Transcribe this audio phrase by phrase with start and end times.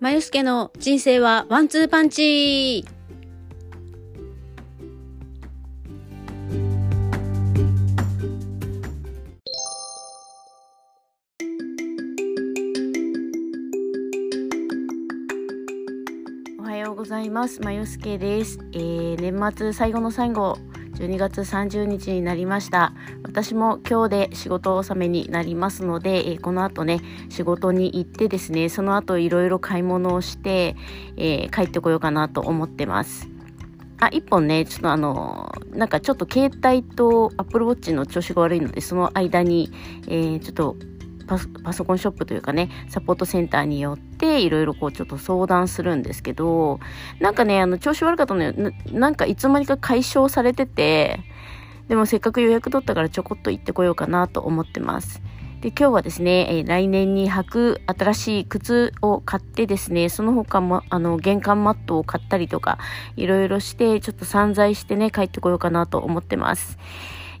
[0.00, 2.86] まゆすけの人生はワンツーパンチ。
[16.58, 17.60] おはようございます。
[17.60, 20.56] まゆすけです、えー、年末最後の最後。
[21.00, 22.92] 12月30日になりました。
[23.22, 30.76] 私も今日で仕事納めになりますので、えー、この後ね仕事に行ってですねその後いろいろ買い物をして、
[31.16, 33.28] えー、帰ってこようかなと思ってます。
[33.98, 39.70] あ、一本ね、ちょっとあの、なんかちょっと携帯と Apple Watch の調子が悪いので、その間に、
[40.06, 40.76] えー、ちょっと
[41.62, 46.80] パソコンショップというかね、サポートセンターによって、いろいろこうちょっと相談するんですけど、
[47.20, 48.52] なんかね、あの、調子悪かったのよ。
[48.52, 51.20] ななんかいつの間にか解消されてて、
[51.88, 55.22] でもせっかく予約取ったからちょこっと行ってこようかなと思ってます。
[55.60, 62.78] で、今日はですね、え、来年に履く新しい靴を買ってですね、その他も、あの、玄関マットを買ったりとか、
[63.16, 66.78] いろいろして、ちょっと散財してね、帰ってこようかなと思ってます。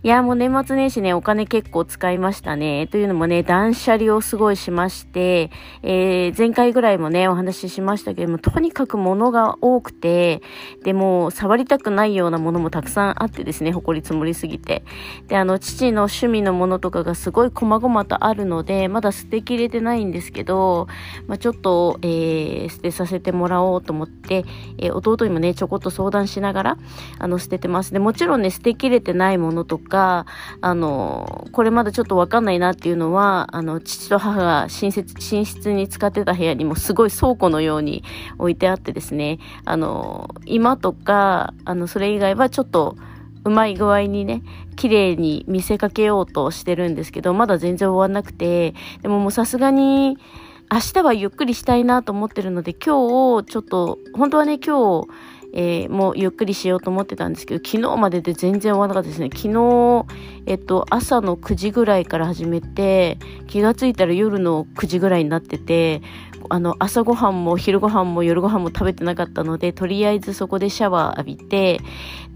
[0.02, 2.86] いや、もう年末年始ね、お金結構使いましたね。
[2.86, 5.50] というのもね、断捨離をすごいしまして、
[5.82, 10.40] えー、前回ぐらいもね、お話ししましたけども、とにかく物が多くて、
[10.84, 14.84] でも、触りたくないようなものもたくさんあってですね、埃積もりすぎて。
[15.28, 20.88] で、あの、父の趣味のものとかがすごい細々とあるので、まだ捨てきれてないんですけど、
[21.26, 24.46] まあ、ちょっと、えー、捨てさせてもらおうと思って、
[24.78, 26.78] えー、弟にもね、ちょこっと相談しながら、
[27.18, 27.92] あの、捨ててます。
[27.92, 30.24] で、もちろんね、捨てきれてないものとか、か、
[30.62, 38.02] あの、これまだちょっとわかんないなっていうのは、あの、父と母が寝室寝室に使ってた部屋にもすごい倉庫のように
[38.38, 42.96] 置いてあってですね、あの、今とか、あの、それ以外はちょっと、
[43.42, 44.42] うまい具合にね、
[44.76, 50.18] 綺麗に見せかけようとしてるんですけど、まだ全然終わんなくて、でももうさすがに、
[50.72, 55.08] 明日はゆっくりしたいなと思ってるので、今日、ちょっと、本当はね、今日、
[55.52, 59.30] えー、もうゆっくりしようと思ってたんですけど、昨日までで全然終わらなかったですね。
[59.34, 60.06] 昨日、
[60.46, 66.02] えっと、朝の9時ぐらいから始めて、気がついたら夜の9時ぐらいになってて、
[66.48, 71.80] あの、朝ごはんも昼ごはんも夜ごはんも食べてなかったので、とりあえずそこでシャワー浴びて、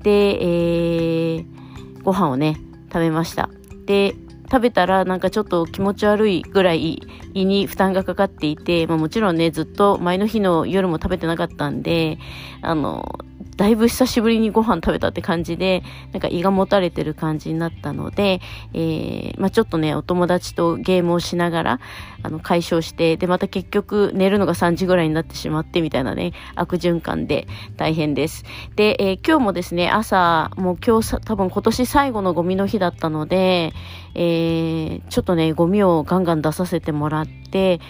[0.02, 2.56] で、えー、ご飯をね、
[2.92, 3.48] 食べました。
[3.86, 4.14] で、
[4.54, 7.02] 食べたらなんかちょっと気持ち悪いぐらい
[7.34, 12.18] 胃に負担がかかっていて、まあ、もちろんね、ずっと前の日の夜も食べてなかったんで、
[12.62, 13.18] あの、
[13.56, 15.82] だいぶ久しぶりにご飯食べたって感じで、
[16.12, 18.40] なんか胃がもたれてる感じになったので、
[18.72, 21.80] えー、まあ、ちょっとね、お友達とゲームをしながら、
[22.22, 28.44] あの、解消して、で、また結局寝るのが3時ぐらいになってしまってみたいなね、悪循環で大変です。
[28.76, 33.72] で、えー、今日もですね、朝、もう今日さ、多分今年最後のゴミの日だったので、
[34.14, 37.80] えー、ちょっとね、ゴミをガンガン出させてもらって、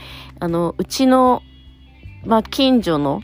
[0.40, 1.42] あの、うちの、
[2.24, 3.22] まあ、近所の、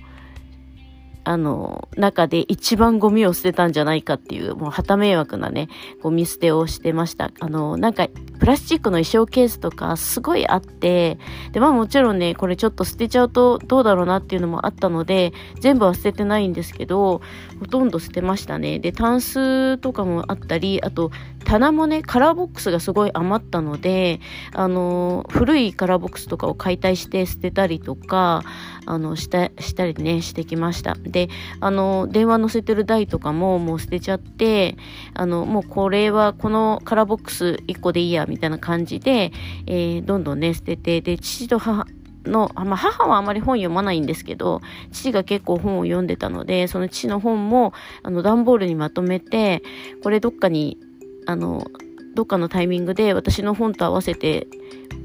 [1.30, 5.68] あの、中で一番ゴミを捨てたんじゃないかっていう、もう旗迷惑なね、
[6.02, 7.30] ゴミ捨てをしてました。
[7.38, 8.08] あの、なんか、
[8.41, 11.18] プラスチックの衣装ケースとかすごいあって、
[11.52, 17.20] で、まあもちろんね、これちょっと捨てちゃうとどうだろうなっていうのもあったので、全部は捨ててないんですけど、
[17.60, 18.80] ほとんど捨てましたね。
[18.80, 21.12] で、タンスとかもあったり、あと、
[21.44, 24.20] 棚もね、カラーボックスがすごい余ったので、
[24.52, 28.44] あの、古いカラーボックスとかを解体して捨てたりとか、
[28.86, 30.94] あの、した、したりね、してきました。
[30.94, 31.28] で、
[31.60, 34.76] あの、電話載せてる台とかももう捨てちゃって、
[35.14, 39.32] あの、もうこれはこのカラーボックス1個でいいや、みたいな感じで、
[39.66, 41.86] えー、どんどんね、捨てて、で、父と母、
[42.24, 44.60] の、まあ、母はあまり本読まないんですけど、
[44.92, 49.62] 父が結構本を読んでたので、その父の本も、あの、段ボールにまとめて、
[50.02, 50.78] これどっかに、
[51.26, 51.66] あの、
[52.14, 54.47] どっかのタイミングで私の本と合わせて、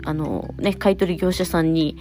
[0.05, 1.97] あの、ね、買い取り業者さんに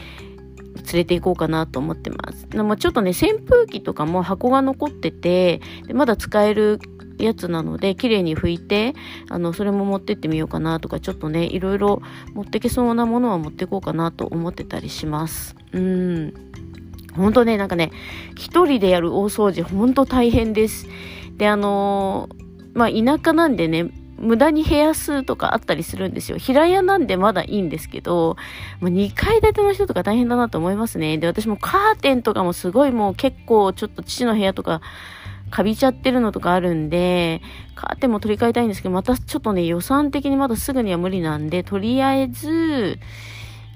[0.92, 2.46] 連れて行こうかなと思ってます。
[2.56, 6.80] まあ、ちょっとね、扇風機とかも箱が残ってて、でまだ使える
[7.18, 8.94] やつなので、綺麗に拭いて、
[9.28, 12.02] あの、それも持ってってみようかなとか、ちょっとね、いろいろ
[12.34, 15.54] 持ってけそうなものは持ってこうかなと思ってたりします。
[15.72, 16.34] うん。
[17.16, 17.92] ほんとね、なんかね、
[18.36, 20.88] 一人でやる大掃除、ほんと大変です。
[21.36, 23.90] で、あのー、まあ、田舎なんでね、
[24.24, 26.38] 無駄に部屋数とかあったりするんですよ。
[26.38, 28.36] 平屋なんでまだいいんですけど、
[28.80, 31.18] もう2階建ての人とか大変だなと思いますね。
[31.18, 34.80] で、私もカーテンとかもすごいもう結構ちょっと父の部屋とか
[35.50, 37.40] カビちゃってるのとかあるんで、
[37.74, 42.98] カーテンも取り替えたいんですけど、またちょっとね、予算的にまだすぐには無理なんで、とりあえず、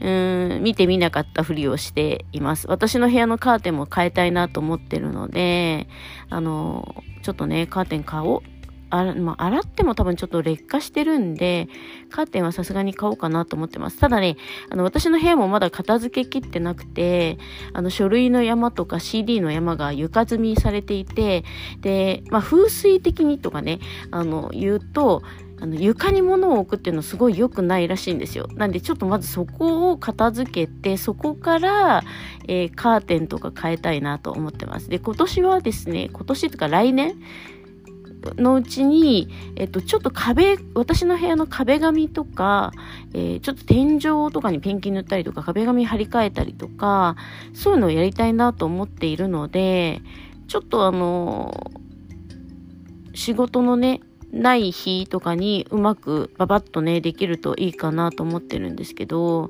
[0.00, 2.66] うーん、見てみなかったふりをしています。
[2.68, 5.88] 私の部屋のカーテンも変えたいなと思ってるので、
[6.30, 8.57] あの、ちょっとね、カーテン買おう
[8.90, 11.68] あまあ、洗っても多分ちょっと劣化してるんで、
[12.10, 13.98] カーテンはさすがに買おうかなと思ってます。
[13.98, 14.36] ただね、
[14.70, 17.38] あの、私の部屋もまだ片付けきってなくて、
[17.72, 21.44] あの、書類の山とか CD の山が床積みされていて、
[21.80, 23.80] で、まあ、風水的にとかね、
[24.10, 25.22] あの、言うと、
[25.60, 28.46] あの床に物を置くっていうのはすごい良くないらしいんですよ。
[28.54, 32.04] なんでちょっとまずそこを片付けて、そこから、
[32.46, 34.88] えー、カーテンとか変えたいなと思ってます。
[34.88, 37.16] で、今年はですね、今年とか来年
[38.36, 42.72] のうちに、えっと、ちょっと壁、私の部屋の壁紙とか、
[43.14, 47.16] えー、ちょっと天井とかにペンキ塗ったりとか、壁紙張り替えたりとか、
[47.54, 50.00] そういうのをやりたいなと思っているので、
[50.48, 51.70] ちょっとあの
[53.14, 54.00] 仕事のね、
[54.32, 59.48] ない日とかにうまくババッとね、できるといいかなと思ってるんですけど、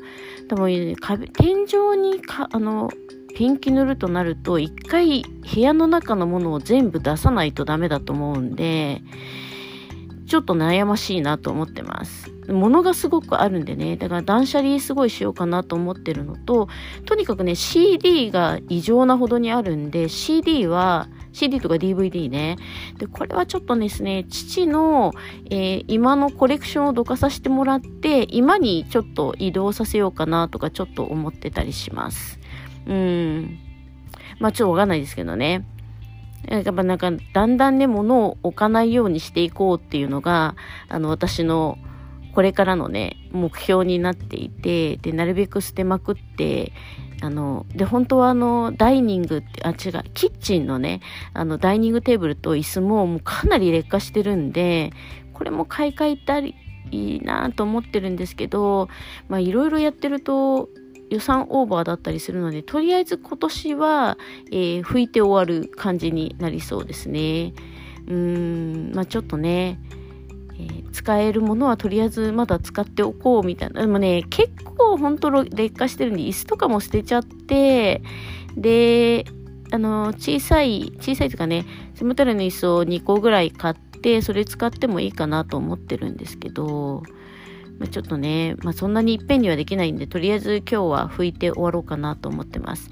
[0.49, 2.91] 多分、壁、天井にか、あの、
[3.38, 9.00] ペンキ塗るとなると、一回部屋の中のものを全部出さないとダメだと思うんで、
[10.26, 12.32] ちょっと悩ましいなと思ってます。
[12.49, 16.67] 物がすごくあるんでね、だから断捨離すごいしようかなと思ってるのと、
[17.05, 22.56] とにかくね、CD が異常なほどにあるんで、CD は CD とか DVD ね。
[22.96, 25.12] で、これはちょっとですね、父の、
[25.49, 32.38] えー、今のコレクションをどかさせてもらって、今にちょっと移動させようかなとかちょっと思ってたりします。
[32.88, 33.58] うん。
[34.40, 35.64] まあちょっとわかんないですけどね。
[36.49, 40.56] やっぱなんか、だんだんね、物を置かないようにしていこうっていうのが、
[40.88, 41.79] あの、私の
[42.32, 46.73] これからのね、目標になっていて、で、なるべく捨てまくって、
[47.20, 51.00] あの、で、本当はあの、ダイニングって、あ、違う、キッチンのね、
[51.35, 54.93] あの、ダイニングテーブルと椅子ももうかなり劣化してるんで、
[55.32, 56.55] これも買い替えたり
[56.93, 58.88] いいなと思ってるんですけど、
[59.29, 60.69] まあ、いろいろやってると、
[61.11, 64.19] 予算オーバーだったりするので、とりあえず今年は、
[64.51, 67.55] えー、拭いて終わる感じになりそうですね。
[68.07, 68.15] うー
[68.91, 69.81] ん、まあちょっとね、
[70.55, 73.81] えー、使えるものはとりあえずまだ使っておこうみたいな。
[73.81, 78.03] でもね、結構ほんと劣化してるんで、椅子とかも捨てちゃって、
[78.57, 79.25] で、
[79.71, 81.65] あの、小さい、小さいというかね、
[81.95, 87.03] 背もたれの椅子を2個ぐらい買って、それ使ってもいいかなと思ってるんですけど、
[87.79, 92.91] まあ、ちょっとね、まあ、そんなにいっぺんにはできないんで、とりあえず今日は拭いて終わろうかなと思ってます。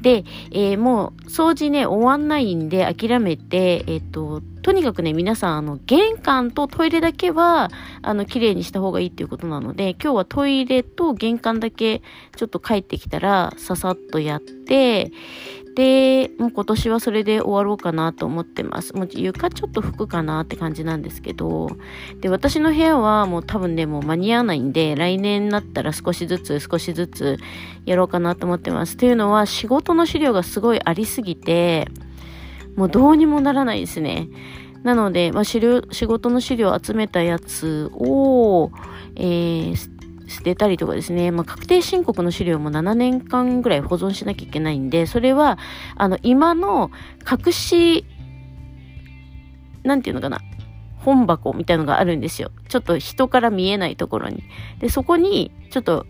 [0.00, 7.70] で、えー、もう掃除ね、終わんないんで諦めて、えっ、ー、と、とにかくね、皆さん、あの、玄関とトイレだけは、
[8.02, 12.02] あの、綺麗にした方がいいっていうことなので、今日はトイレと玄関だけ、
[12.36, 15.12] ちょっと帰ってきたら、ささっとやって、
[15.76, 18.92] で、もう今年はそれで終わろうかなと思ってます。
[18.92, 21.68] もう床ちょっと拭くかなって感じなんですけど、
[22.20, 27.38] で、私の部屋はもう多分ね、もう間に合わないんで、来年になったら少しずつ少しずつ
[27.84, 28.96] やろうかなと思ってます。
[28.96, 31.86] というのは、仕事の資料がすごいありすぎて、
[32.76, 34.28] もうどうにもならないですね。
[34.82, 35.58] なので、まあ、仕
[36.06, 38.70] 事の資料を集めたやつを、
[39.16, 39.76] えー、
[40.28, 45.58] 捨てたりとかですね、まあ、確定申告の資料も7年間ぐらい保存しなきゃいけないんで、それは、
[45.96, 46.90] あの、今の
[47.28, 48.04] 隠し、
[49.82, 50.40] なんていうのかな、
[50.98, 52.50] 本箱みたいのがあるんですよ。
[52.68, 54.44] ちょっと人から見えないところに。
[54.80, 56.06] で、そこに、ちょっと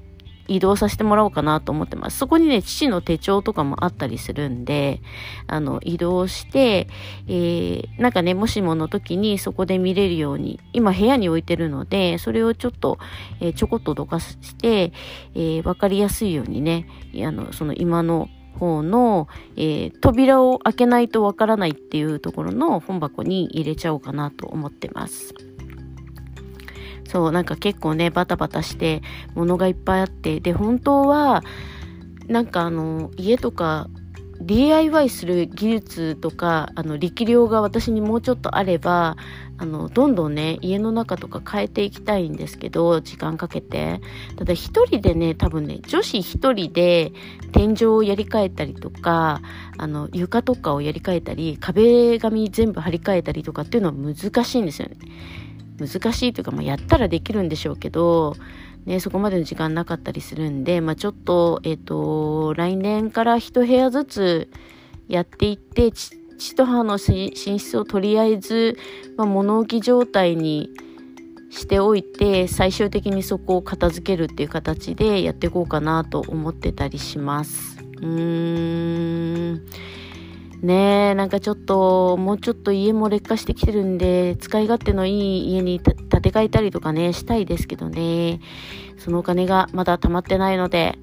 [0.48, 2.18] 移動させてもらおうかなと思ってます。
[2.18, 5.00] そこにね、父の手帳とかもあったりするんで、
[5.46, 6.88] あの、移動して、
[7.28, 12.98] えー、なんかね、もしもの時にそこで見れるように、今部屋に置いてるので、それをちょっと、
[13.40, 14.92] えー、ちょこっとどかして、
[15.34, 16.86] えー、わかりやすいようにね、
[17.24, 25.34] あの、その今の方の、えー、扉を開けないとわからないっていうところの本箱に入れちゃおうかなと思ってます。
[27.08, 29.02] そう、なんか結構ね、バタバタして
[29.34, 31.42] 物がいっぱいあって、で、本当は、
[32.28, 33.88] なんかあの、家とか
[34.40, 39.16] DIY する技術とか、あの、力量が私にもうちょっとあれば、
[39.58, 44.00] あの、どんどんね、家の中とか変えていきたいんですけど、時間かけて。
[44.36, 47.12] ただ一人でね、多分ね、女子一人で
[47.52, 49.40] 天井をやり替えたりとか、
[49.78, 54.96] あの、床とかをやり替えたり、壁紙全部張り替えたりとかっていうのは難しいんですよね。
[55.78, 58.36] 難しいというか、まあ、やったらできるんでしょうけど、
[58.86, 64.50] ね、そこまでの時間なかったりするんで、まあ、ちょっと、えっ、ー、と、来年から一部屋ずつ
[65.08, 68.76] やっていって、父と母の寝室をとりあえず、
[69.16, 70.70] まあ、物置状態に
[71.50, 77.78] しておいて、最終的にそこを片付けるっていう形でやっていこうかなと思ってたりします。
[78.00, 78.45] うん。
[80.62, 88.40] ねえ、なんかちょっと、もうちょっと家も劣化してきてるんで、使い勝手のいい家に建て替えたりとかね、したいですけどね。
[88.98, 90.98] そのお金がまだ溜まってないので、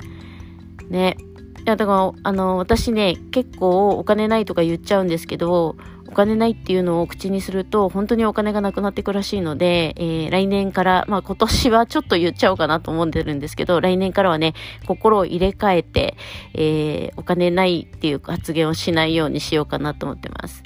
[0.90, 1.18] ね。
[1.66, 5.76] いや、だから、あの、私ね、結構お金ないとか言っちゃうんですけど、
[6.08, 14.54] お金ないっていうのを口にすると、本当にお金がなくなっていくらしいので、えー、来年から、まあ今年はちょっと言っちゃおうかなと思ってるんですけど、来年からはね、
[14.86, 16.16] 心を入れ替えて、
[16.54, 20.64] えー、お金ないっていう発言をしないようにしようかなと思ってます。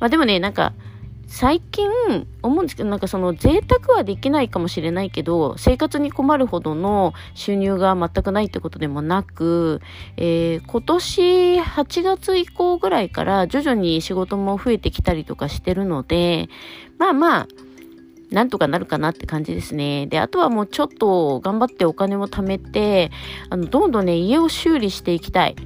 [0.00, 0.74] まあでもね、なんか、
[1.34, 1.88] 最近
[2.42, 9.80] 思うんですけど、なんかその贅沢はできないかもしれないけど、生活に困るほどの収入が全くないってことでもなく、
[10.16, 16.48] えー、今年8月以降ぐらいから徐々に仕事も増えてきたりとかしてるので、
[16.98, 17.48] まあまあ、
[18.30, 20.06] なんとかなるかなって感じですね。
[20.06, 23.10] で、あとはもうちょっと頑張ってお金を貯めて、
[23.50, 25.56] あの、どんどんね、家を修理していきたい。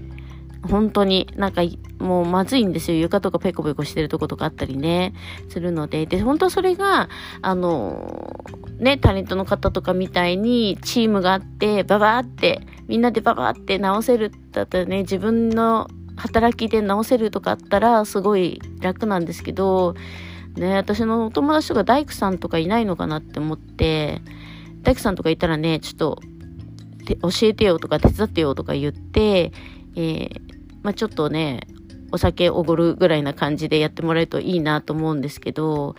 [0.70, 1.62] 本当になんか
[1.98, 2.98] もうまずいんですよ。
[2.98, 5.14] 床とかペコペコしてるとことかあったりね、
[5.48, 6.06] するので。
[6.06, 7.08] で、本当それが、
[7.42, 8.44] あの、
[8.78, 19.94] ね、タレントの方とかみたいにチームがあって、ババーって、みんなでババーって直せるだったらね、自分の働きで直せるとかあったらすごい楽なんですけど、
[20.56, 24.20] ね、私のお友達とか大工さんとかいないのかなって思って、
[24.82, 26.20] 大工さんとかいたらね、ちょっと、
[27.22, 29.52] 教えてよとか手伝ってよとか言って、
[29.96, 30.47] えー、
[30.82, 31.60] まあ、ちょっとね、
[32.10, 35.94] お酒おごるぐらいな感じでやってもらえるといいなと思うんですけど、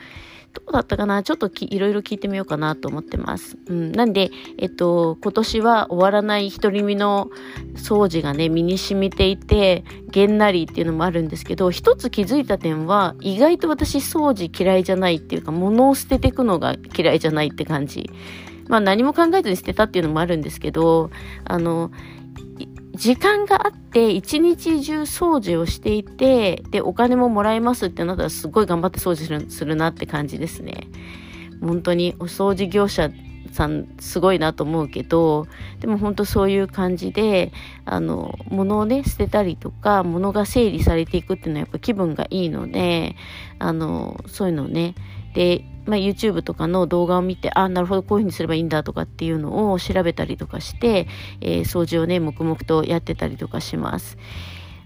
[0.52, 1.22] どうだったかな？
[1.22, 3.56] ちょっといろいろ聞いてみようかなと思ってます。
[3.68, 3.92] うん。
[3.92, 7.30] なんで、えっと、今年は終わらない独り身の
[7.76, 18.10] 掃除がね、身に染みていて、げんなりっていうのもあるんですけど、一つ気づいた点は、意外と私掃除嫌いじゃないっていうか、物を捨ててくのが嫌いじゃないって感じ。
[18.68, 21.12] まあ何も考えずに捨てたっていうのもあるんですけど、
[21.46, 21.92] あの、
[23.00, 30.88] 時間があって一日中掃除をしていてでお金ももらえますってなったらすごい頑張って掃除するするなって感じですね。
[31.62, 33.10] 本当にお掃除業者
[33.54, 35.48] さんすごいなと思うけど
[35.80, 37.54] でも本当そういう感じで
[37.86, 43.16] あの物をね捨てたりとか物が整理されていくっていうのはやっぱ気分がいいので
[43.60, 44.94] あのそういうのをね
[45.34, 51.08] でまあ、YouTube とかの動画を見て、あ、なるほど、こういう風にすればいいんだとかっていうのを調べたりとかして、
[51.42, 54.18] えー、掃除をね、黙々とやってたりとかします。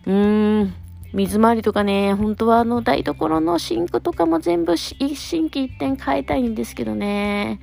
[0.06, 0.74] うーん、
[1.14, 7.60] 水回りとかね、本当はあの台所のシンクとかも全部一新規一点変えたいんですけどね。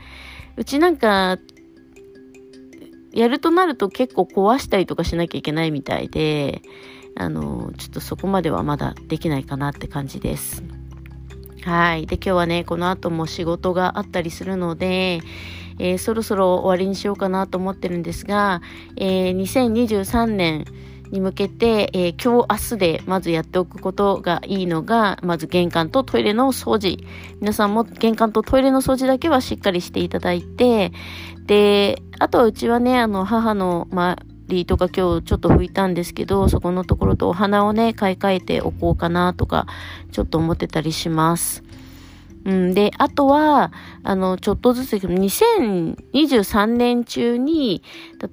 [0.57, 1.39] うちなんか、
[3.13, 6.61] やるとなると結構壊したりとかしなきゃいけないみたいで、
[7.17, 10.63] あの、ちょっとそこまではまだできないかなって感じです。
[11.65, 12.07] はい。
[12.07, 15.21] で、今日はね、この後も仕事があったりするので、
[15.79, 18.63] えー、そろそろ終わりにしようかなと思ってるんですが、
[18.97, 20.65] えー、2023年
[21.11, 26.99] に向けて、えー、今日明日でまずやっておくことがいいのが、まず玄関とトイレの掃除。
[27.41, 30.93] 皆さんも玄関とトイレの掃除だけはしっかりしていただいて、
[31.47, 34.19] で、あとはうちはね、あの、母の、ま、
[34.51, 39.67] リーとか今日ちょっと拭いたんですけど、そこのところとお花をね、買い替えておこうかなとか、
[40.13, 41.63] ちょっと思ってたりします。
[42.45, 47.83] うん、で、あとは、あの、ちょっとずつ2023年中に、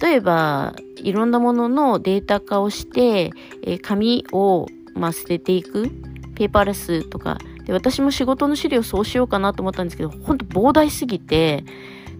[0.00, 3.30] 例えば、いろんなもののデータ化をして、
[3.62, 5.90] え、紙を、まあ、捨てていく。
[6.34, 7.38] ペーパーレスとか。
[7.64, 11.64] で、私も仕事の資料そうしようかなと思ったんですけど、ほんと膨大すぎて、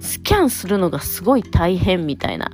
[0.01, 2.51] スキャンするのがすごい大変みたいな。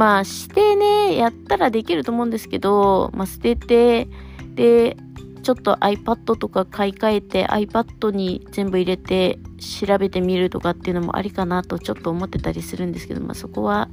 [0.00, 4.08] まあ、してね、やったらできると思うんですけど、まあ、捨てて、
[4.54, 4.96] で、
[5.42, 13.90] ちょっと iPad とか買い替えて iPad に全部入れて調べてみるとかっていうのもありかなとちょっと思ってたりするんですけど、まあ、そこは、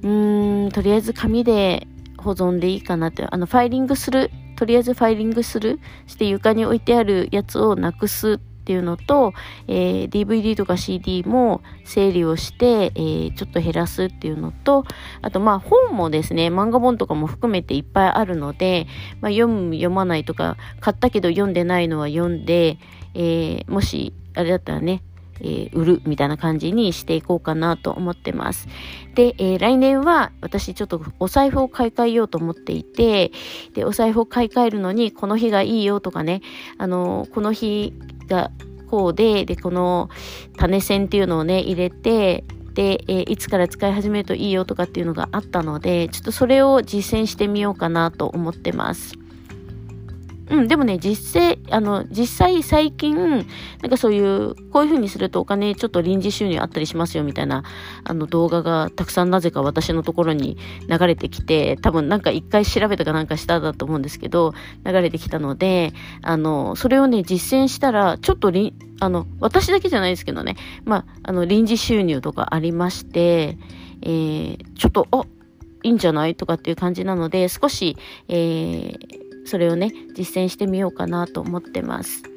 [0.00, 9.34] うーん、とりあえず紙で保存でいいかなって、あの、ファイリングする、とりあえずファイリングする、して床に置いてあるやつをなくすっていうのと、
[9.66, 14.84] えー、DVD とか CD も整理をして、えー、ちょっと減らすっていうのと、
[15.20, 18.86] あとまあ本もですね、漫画本とかも含めていっぱいあるので、
[19.20, 22.78] まあ、読む、読まないとか、買ったけど読んでないのは読んで、
[23.14, 25.02] えー、もし、あれだったらね、
[25.40, 28.68] えー、売るみたいな感じにしていこうかなと思ってます。
[29.14, 33.32] で、えー、来年は私ちょっとお財布を買い替えようと思っていて、
[33.74, 36.42] で、お財布を買い替えるのにこの日がいいよとかね、
[36.78, 37.94] あのこの日
[38.28, 38.50] が
[38.92, 40.10] こうで、で、この
[40.58, 49.14] 種線っていうのをね、入れて、で、え、いつから使い始めるといいよとかっていうのがあったので、ちょっとそれを実践してみようかなと思ってます。
[50.52, 53.44] うん、でもね、実際、あの、実際最近、なん
[53.88, 57.62] かそういう、こういう風にするとお金ちょっと臨時収入あったりしますよみたいな、
[58.04, 60.58] あの動画がたくさんなぜか私のところに
[60.90, 64.52] 流れてきて、多分なんか一回調べたかなんかしただと思うんですけど、
[64.84, 73.56] 流れてきたので、あの、それをね、実践したら、ちょっとり、あの、私だけじゃないですけどね、まあ、あの、臨時収入とかありまして、
[74.02, 75.22] えー、ちょっと、あ、
[75.84, 76.36] いいんじゃない？
[76.36, 77.96] とかっていう感じなので、少し、
[78.28, 82.31] えー、それをね、実践してみようかなと思ってます。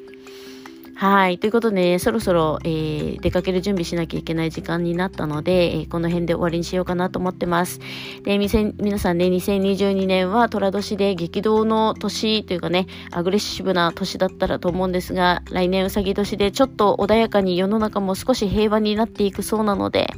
[0.98, 1.38] はい。
[1.38, 7.80] ということで、ね、そろそろ、えー、出かける準備しなきゃいけない時間になったので、えー、この辺で終わりにしようかなと思ってます。
[8.22, 20.08] で、皆さんね、2022年は寅年で激動の年というかね、アグレッシブな年だったらと思うんですが、来年うさぎ年でちょっと穏やかに世の中も少し平和になっていくそうなので、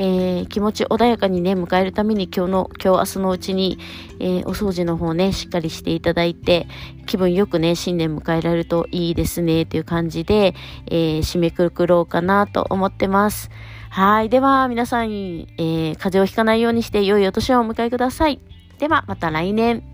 [0.00, 3.78] えー、気持ち穏やかにね、迎えるために今日の、今日明日のうちに、
[4.20, 6.66] えー、お掃除の方ね、しっかりしていただいて、
[7.04, 10.54] 気分よくね、新年迎えられるといいですね、という感じで、
[10.86, 13.50] えー、締めくくろうかなと思ってます。
[13.90, 14.28] はい。
[14.28, 18.40] では、皆さん、えー、風邪をひかないようにして良いお年をお迎えください。
[18.78, 19.93] では、また来年。